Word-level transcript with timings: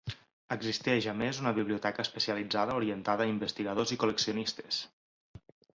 Existeix 0.53 1.07
a 1.11 1.13
més 1.19 1.41
una 1.43 1.53
biblioteca 1.59 2.07
especialitzada 2.09 2.79
orientada 2.83 3.29
a 3.29 3.33
investigadors 3.35 3.97
i 3.99 4.03
col·leccionistes. 4.07 4.85